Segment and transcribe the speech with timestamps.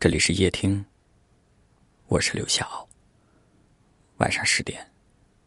[0.00, 0.84] 这里是夜听，
[2.06, 2.88] 我是刘晓。
[4.18, 4.80] 晚上十点，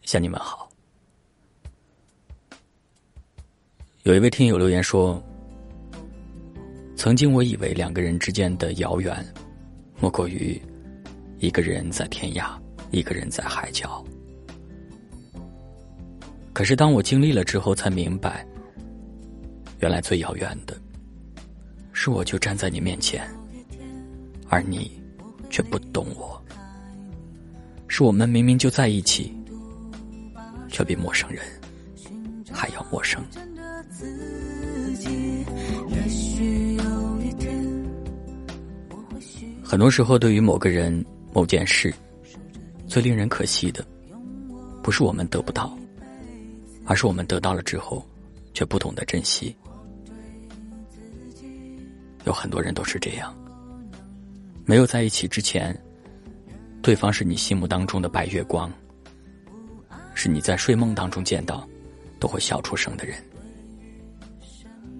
[0.01, 0.69] 向你们好。
[4.03, 5.23] 有一位听友留言说
[6.97, 9.25] ：“曾经我以为两个人之间的遥远，
[10.01, 10.61] 莫过于
[11.39, 12.59] 一个人在天涯，
[12.89, 14.03] 一个人在海角。
[16.51, 18.45] 可是当我经历了之后，才明白，
[19.79, 20.77] 原来最遥远的，
[21.93, 23.25] 是我就站在你面前，
[24.51, 24.91] 而你
[25.49, 26.39] 却不懂我。
[27.87, 29.33] 是我们明明就在一起，
[30.67, 31.41] 却比陌生人
[32.51, 33.23] 还要陌生。”
[39.63, 41.93] 很多时候，对于某个人、某件事，
[42.87, 43.85] 最令人可惜的，
[44.83, 45.77] 不是我们得不到，
[46.85, 48.05] 而是我们得到了之后，
[48.53, 49.55] 却不懂得珍惜。
[52.25, 53.33] 有很多人都是这样，
[54.65, 55.77] 没有在一起之前，
[56.81, 58.71] 对方是你心目当中的白月光，
[60.13, 61.67] 是你在睡梦当中见到
[62.19, 63.17] 都会笑出声的人。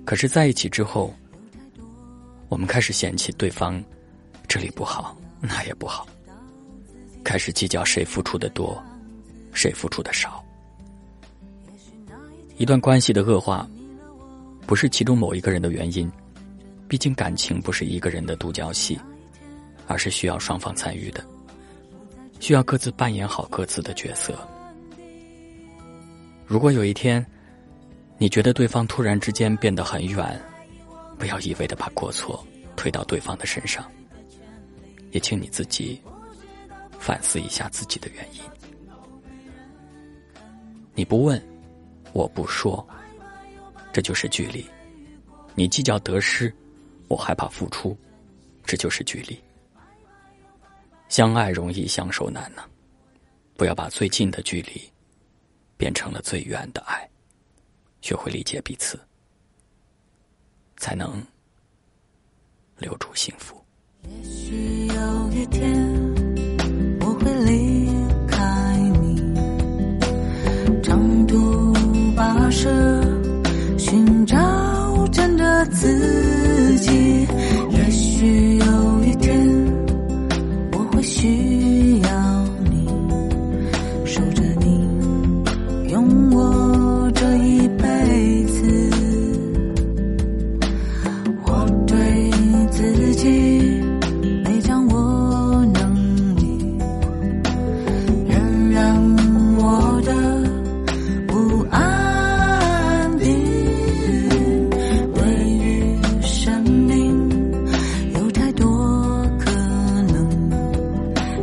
[0.03, 1.13] 可是在一起之后，
[2.49, 3.81] 我们开始嫌弃对方。
[4.47, 6.05] 这里不好，那也不好。
[7.23, 8.83] 开始计较谁付出的多，
[9.53, 10.43] 谁付出的少。
[12.57, 13.65] 一段关系的恶化，
[14.67, 16.11] 不是其中某一个人的原因，
[16.85, 18.99] 毕竟感情不是一个人的独角戏，
[19.87, 21.25] 而是需要双方参与的，
[22.39, 24.37] 需要各自扮演好各自的角色。
[26.45, 27.25] 如果有一天，
[28.17, 30.41] 你觉得对方突然之间变得很远，
[31.17, 33.89] 不要一味的把过错推到对方的身上。
[35.11, 36.01] 也请你自己
[36.97, 38.41] 反思一下自己的原因。
[40.93, 41.41] 你不问，
[42.13, 42.87] 我不说，
[43.91, 44.63] 这就是距离；
[45.53, 46.53] 你计较得失，
[47.07, 47.97] 我害怕付出，
[48.63, 49.37] 这就是距离。
[51.11, 52.63] 相爱容易相守难呢，
[53.57, 54.81] 不要把最近的距离
[55.75, 57.05] 变成了最远的爱，
[57.99, 58.97] 学会理解彼此，
[60.77, 61.21] 才能
[62.77, 63.61] 留住幸福。
[64.03, 65.85] 也许有一天
[67.01, 67.89] 我会离
[68.25, 69.21] 开你，
[70.81, 71.73] 长途
[72.15, 72.69] 跋涉，
[73.77, 76.30] 寻找真的自己。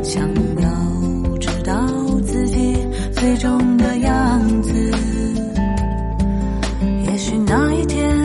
[0.09, 0.27] 想
[0.59, 1.85] 要知道
[2.25, 2.75] 自己
[3.11, 4.73] 最终的样子，
[7.05, 8.17] 也许那一天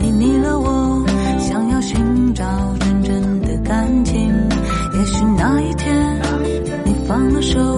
[0.00, 1.06] 你迷了我，
[1.38, 2.44] 想要寻找
[2.80, 4.28] 真正的感情，
[4.98, 6.20] 也许那一天
[6.84, 7.73] 你放了手。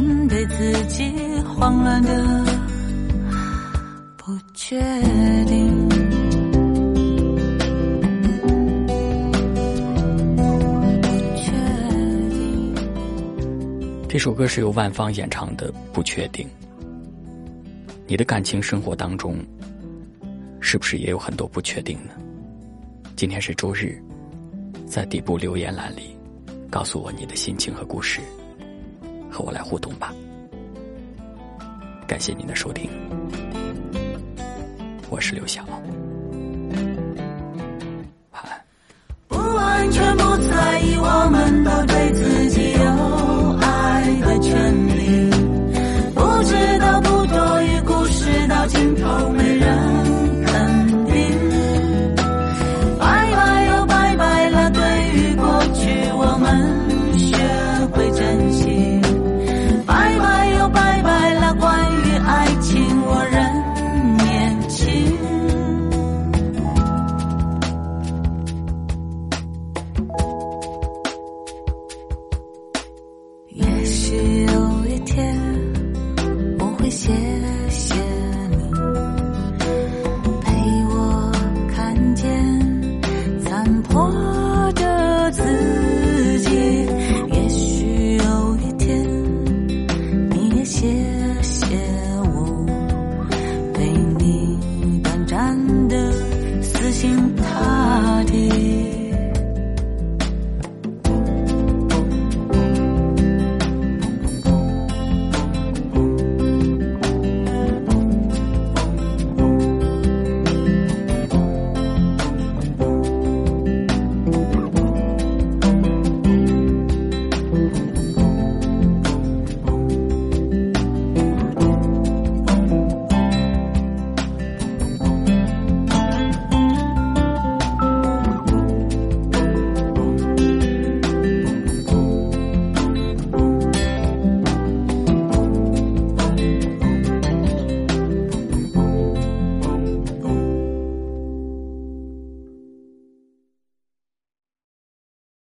[0.00, 2.44] 面对自己慌乱的
[4.16, 4.80] 不确
[5.44, 5.88] 定。
[14.08, 16.46] 这首歌是由万芳演唱的《不确定》。
[18.06, 19.36] 你的感情生活当中，
[20.60, 22.12] 是不是也有很多不确定呢？
[23.16, 24.00] 今天是周日，
[24.86, 26.16] 在底部留言栏里，
[26.70, 28.20] 告诉我你的心情和故事，
[29.30, 30.12] 和我来互动吧，
[32.06, 32.90] 感谢您的收听，
[35.10, 35.64] 我是刘晓。
[39.28, 45.30] 不完全不在意，我们都对自己有爱的权利，
[46.14, 49.37] 不知道不多余，故事到尽头。
[74.08, 74.47] she